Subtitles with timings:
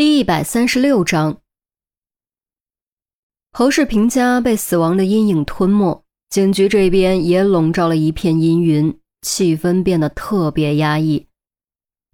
[0.00, 1.42] 第一百三十六章，
[3.52, 11.26] 侯世平家被死亡的阴影吞没，警局这边也笼罩了一片阴云，气氛变得特别压抑。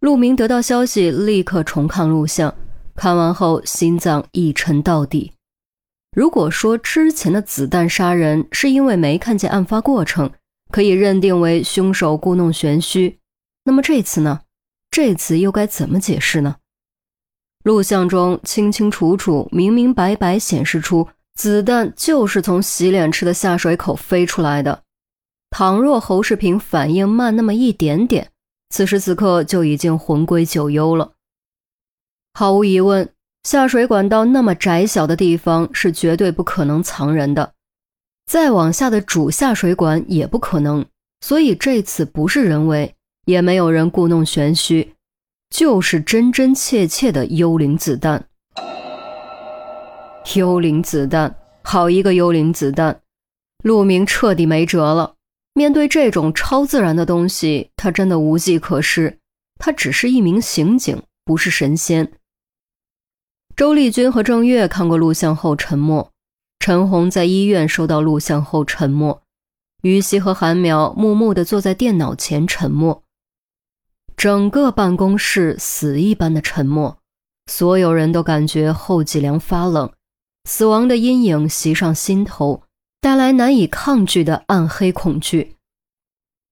[0.00, 2.52] 陆明得到消息，立刻重看录像，
[2.96, 5.34] 看完后心脏一沉到底。
[6.10, 10.28] 如果说之前的子弹杀人是因为没看见案发过程，
[10.72, 13.20] 可以认定为凶手故弄玄虚，
[13.62, 14.40] 那么这次呢？
[14.90, 16.56] 这次又该怎么解释呢？
[17.66, 24.84] 录像中清清楚楚、明明白白显示出，子弹就是从洗脸池的下水口飞出来的。
[25.50, 28.30] 倘若侯世平反应慢那么一点点，
[28.70, 31.14] 此时此刻就已经魂归九幽了。
[32.34, 33.08] 毫无疑问，
[33.42, 37.54] 下水管道那么窄小的地方是绝对不可能藏人的，
[38.26, 40.86] 再往下的主下水管也不可能。
[41.20, 44.94] 所以这次不是人为，也没有人故弄玄虚。
[45.50, 48.26] 就是真真切切的幽灵子弹，
[50.34, 53.00] 幽灵子弹，好一个幽灵子弹！
[53.62, 55.14] 陆明彻底没辙了。
[55.54, 59.18] 面对这种超自然的东西，他真的无计可施。
[59.58, 62.12] 他只是一名刑警，不是神仙。
[63.56, 66.12] 周丽君和郑月看过录像后沉默，
[66.58, 69.22] 陈红在医院收到录像后沉默，
[69.82, 73.02] 于西和韩苗木木的坐在电脑前沉默。
[74.16, 76.98] 整个办公室死一般的沉默，
[77.50, 79.92] 所有人都感觉后脊梁发冷，
[80.48, 82.62] 死亡的阴影袭上心头，
[83.00, 85.56] 带来难以抗拒的暗黑恐惧。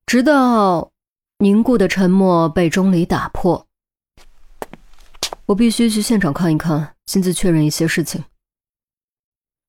[0.05, 0.91] 直到
[1.39, 3.67] 凝固的沉默被钟离打破，
[5.47, 8.23] 我必须去现场看一看，亲自确认一些事情。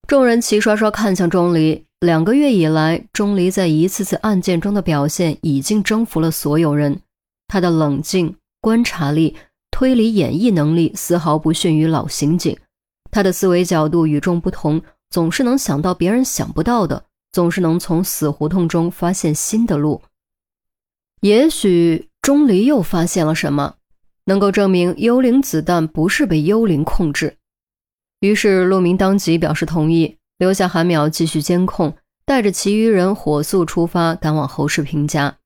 [0.06, 1.86] 众人齐刷刷看向钟离。
[2.02, 7.02] 两个月以来，钟离在一次次案件中的表现已经征服了所有人。
[7.48, 9.36] 他的冷静、观察力、
[9.72, 12.58] 推理演绎能力丝毫不逊于老刑警。
[13.12, 20.02] 他的思维角度与众不同，总是能想到别人想不到的，总是能从死胡同中发现新的路。
[21.22, 23.76] 也许钟离又发现了什么，
[24.26, 27.38] 能够证明幽灵子弹不是被幽灵控制。
[28.20, 31.96] 于是陆明当即表示同意，留下韩淼继续监控，
[32.26, 35.38] 带着其余人火速出发，赶往侯世平家。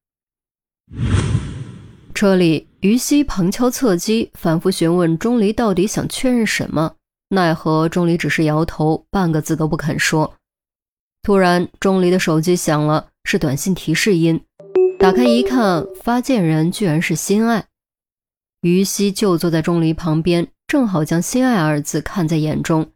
[2.20, 6.96] 车里，于西旁敲侧击，反复询问钟离到底想确认什么。
[7.30, 10.34] 奈何钟离只是摇头，半个字都不肯说。
[11.24, 14.44] 突然，钟离的手机响了，是短信提示音。
[15.00, 17.68] 打开一看，发件人居然是心爱。
[18.64, 22.92] 于西就坐在钟离旁边，正好将“心爱”二字看在眼中。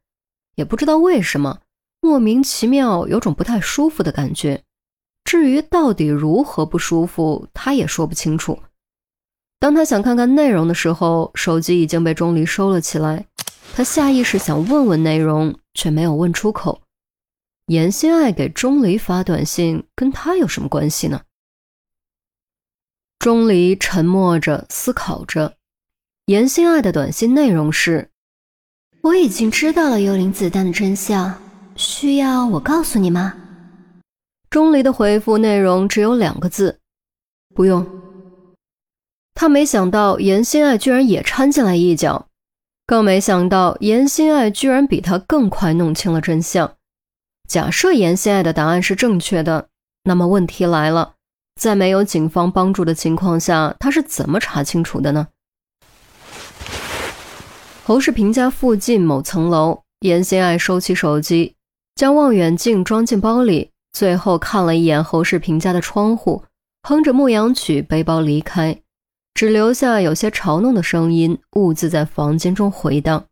[0.56, 1.60] 也不知道为什么，
[2.02, 4.62] 莫名其妙有种不太舒服的感觉。
[5.24, 8.60] 至于到底如何不舒服，他也说不清楚。
[9.64, 13.26] 当他想看看内容的时候，手机已经被钟离收了起来。
[13.74, 16.82] 他下意识想问问内容，却没有问出口。
[17.68, 21.22] 严心爱给钟离发短信，跟他有什么关系呢？
[23.20, 25.54] 钟离沉默着，思考着。
[26.26, 28.10] 严心爱的短信内容是
[29.00, 31.42] ：“我已经知道了幽灵子弹的真相，
[31.78, 33.34] 需要我告诉你吗？”
[34.52, 36.82] 钟离的回复内容只有两个字
[37.56, 37.88] ：“不用。”
[39.36, 42.28] 他没想到严心爱居然也掺进来一脚，
[42.86, 46.76] 更没想到严心爱居然比他更快弄清了真相。
[47.48, 49.68] 假设严心爱的答案是正确的，
[50.04, 51.16] 那么问题来了，
[51.60, 55.28] 在没有警方帮助的情况下，他是怎么查清楚的呢？
[57.84, 61.56] 侯世平家附近某层楼，严心爱收起手机，
[61.96, 66.44] 将望远镜装进包里，最后看了一眼侯世平家的窗户，
[66.84, 68.83] 哼着牧羊曲，背包离开。
[69.34, 73.26] 只留下有些嘲弄的声音，兀自在房间中回荡。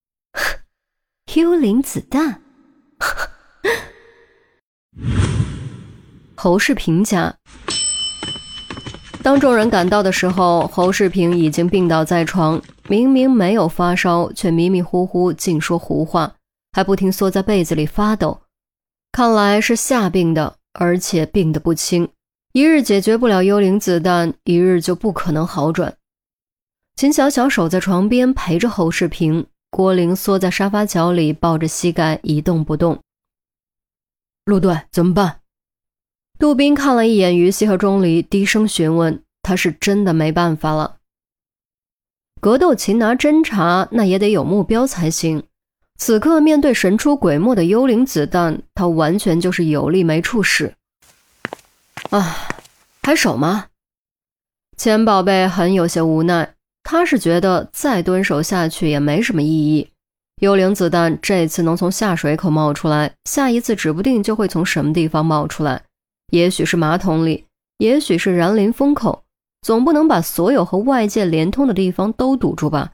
[1.34, 2.42] 幽灵子弹。
[6.34, 7.34] 侯世平家。
[9.22, 16.34] 当众人赶到的时候，侯世平已经病倒在床，明明没有发烧，却迷迷糊糊净说胡话，
[16.72, 18.42] 还不停缩在被子里发抖。
[19.12, 22.08] 看来是吓病的，而且病得不轻。
[22.56, 25.94] 一日解决不了幽灵子弹，一日就不可能好转。
[26.94, 32.98] 秦小小守在床边陪着侯世平，郭玲缩在沙发角里抱着膝盖一动不动。
[34.46, 35.40] 陆队怎么办？
[36.38, 39.22] 杜宾看了一眼于西和钟离，低声询问。
[39.42, 40.96] 他是真的没办法了。
[42.40, 45.42] 格斗擒拿侦查，那也得有目标才行。
[45.98, 50.74] 此刻面对神出鬼没的幽灵子弹，他完全就是有力没处使。
[52.10, 52.48] 啊，
[53.02, 53.66] 还守吗？
[54.76, 56.54] 钱宝贝很有些无奈。
[56.88, 59.90] 他是觉得再蹲守下去也没什么意义。
[60.40, 65.82] 幽灵子弹这次能从下水口冒出来，下一次指不定就会从什么地方冒出来，
[66.30, 67.46] 也许是马桶里，
[67.78, 69.24] 也许是燃林风口，
[69.62, 72.92] 总不能把所有和外界连通的地方都堵住吧？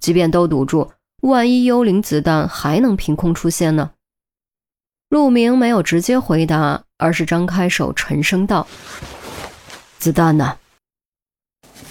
[0.00, 3.90] 即便都堵住，万一幽灵子弹还能凭空出现呢？
[5.10, 8.66] 陆明没有直接回答，而是张开手，沉声道
[9.98, 10.56] ：“子弹呢？”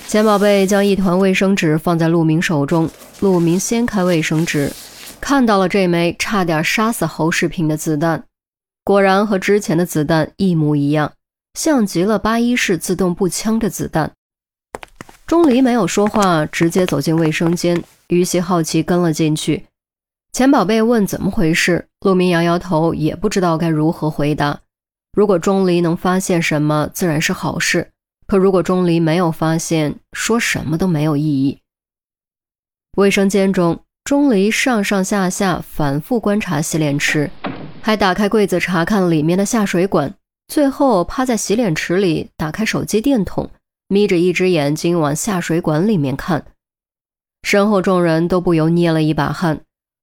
[0.07, 4.71] 钱宝贝将一团卫生纸放在陆明手中，陆明掀开卫生纸，
[5.19, 8.23] 看到了这枚差点杀死侯世平的子弹，
[8.83, 11.11] 果然和之前的子弹一模一样，
[11.55, 14.11] 像极了八一式自动步枪的子弹。
[15.25, 19.65] 钟离没有说话，直接走进卫生间，于西好奇跟了进去。
[20.31, 24.59] 钱宝贝问怎么回事，陆明摇摇头，也不知道该如何回答。
[25.15, 27.89] 如果钟离能发现什么，自然是好事。
[28.27, 31.61] 可如果钟离没有发现，说什么都没有意义。
[32.97, 37.31] 卫生间中，钟离上上下下反复观察洗脸池，
[37.81, 40.13] 还打开柜子查看里面的下水管，
[40.49, 43.49] 最后趴在洗脸池里打开手机电筒，
[43.87, 46.45] 眯着一只眼睛往下水管里面看。
[47.43, 49.61] 身后众人都不由捏了一把汗，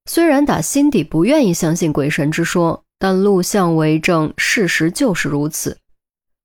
[0.09, 5.77] 虽然打心底不愿意相信鬼神之说，但录像为证，事实就是如此。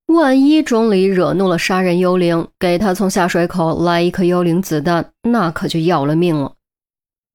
[0.06, 6.56] 万一钟离惹怒了杀人幽灵，给他从下水口来一颗幽灵子弹，那可就要了命了。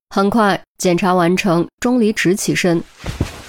[0.09, 2.83] 很快检查完成，钟离直起身，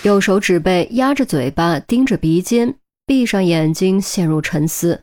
[0.05, 5.03] 右手指背压着嘴巴，盯着鼻尖，闭上眼睛，陷入沉思。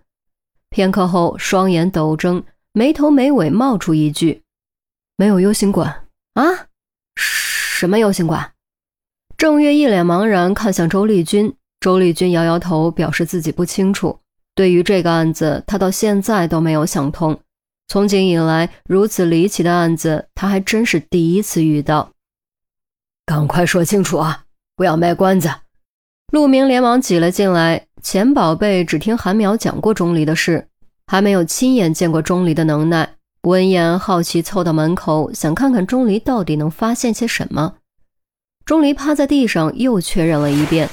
[0.69, 2.41] 片刻后，双眼陡睁，
[2.71, 4.43] 没头没尾冒出一句
[5.17, 6.67] ：“没有 U 型管啊？
[7.17, 8.53] 什么 U 型管？”
[9.41, 11.51] 郑月一脸茫然看向周丽君。
[11.79, 14.19] 周丽君摇摇头，表示自己不清楚。
[14.53, 17.39] 对于这个案子，他到现在都没有想通。
[17.87, 22.11] 从警以来，如此离奇的案子，他还真是第一次遇到。
[23.25, 24.43] 赶快说清楚啊！
[24.75, 25.49] 不要卖关子。
[26.31, 27.87] 陆明连忙挤了进来。
[28.03, 30.67] 钱宝贝只听韩淼讲过钟离的事，
[31.07, 33.15] 还没有亲眼见过钟离的能耐。
[33.41, 37.77] 闻言，好奇凑到门口，想看看钟离到底能发现些什么。
[38.71, 40.89] 钟离趴在地上，又确认了一遍。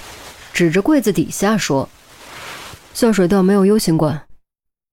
[0.53, 1.89] 指着柜子底下说
[2.93, 4.27] ：“下水道没有 U 型管，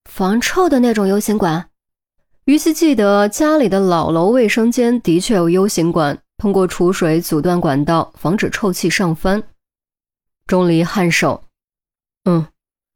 [0.07, 1.67] 防臭的那种 U 型管。”
[2.45, 9.41] 于西记得家里的老楼卫生间的确有 U 型管，通过储水阻断管道，防止臭气上翻。
[10.45, 11.43] 钟离颔首
[12.29, 12.45] ：“嗯，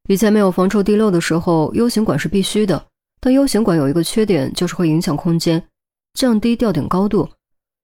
[0.08, 2.86] 以前没有防臭地漏的时候，U 型管是必须的。
[3.20, 5.64] 但 U 型管有一个缺点，就是会影响空间，
[6.14, 7.28] 降低吊顶高度。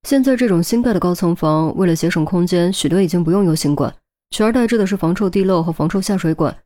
[0.06, 3.92] 现在这种新盖的高层房，为了节省空间，许多已经不用 U 型管。”
[4.30, 6.56] 取而代之的是防臭地漏和防臭下水管，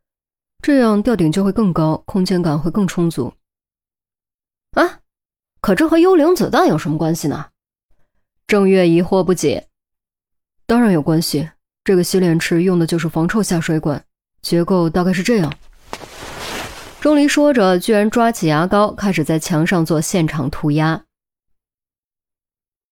[0.62, 3.32] 这样吊顶就会更高，空间感会更充足。
[4.72, 4.98] 啊，
[5.62, 7.46] 可这和幽灵子弹有什么关系呢？
[8.46, 9.69] 郑月疑惑不解。
[10.66, 11.48] 当然有关系，
[11.82, 14.04] 这个洗脸池用的就是防臭下水管，
[14.43, 15.50] 结构大概是这样。
[17.00, 21.02] 钟离说着，居然抓起牙膏，开始在墙上做现场涂鸦。